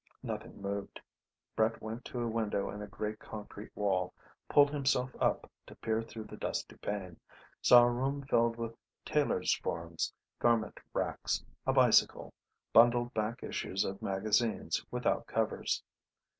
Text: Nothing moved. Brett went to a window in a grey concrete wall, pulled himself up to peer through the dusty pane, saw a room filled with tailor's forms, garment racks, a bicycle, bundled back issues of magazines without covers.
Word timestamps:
Nothing 0.23 0.59
moved. 0.59 0.99
Brett 1.55 1.79
went 1.79 2.05
to 2.05 2.21
a 2.21 2.27
window 2.27 2.71
in 2.71 2.81
a 2.81 2.87
grey 2.87 3.15
concrete 3.17 3.69
wall, 3.77 4.15
pulled 4.49 4.71
himself 4.71 5.15
up 5.21 5.47
to 5.67 5.75
peer 5.75 6.01
through 6.01 6.23
the 6.23 6.37
dusty 6.37 6.75
pane, 6.77 7.19
saw 7.61 7.83
a 7.83 7.91
room 7.91 8.23
filled 8.23 8.55
with 8.55 8.75
tailor's 9.05 9.53
forms, 9.57 10.11
garment 10.39 10.79
racks, 10.91 11.45
a 11.67 11.73
bicycle, 11.73 12.33
bundled 12.73 13.13
back 13.13 13.43
issues 13.43 13.83
of 13.85 14.01
magazines 14.01 14.83
without 14.89 15.27
covers. 15.27 15.83